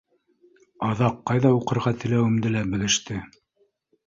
[0.87, 3.21] Аҙаҡ ҡайҙа уҡырға теләүемде лә белеште.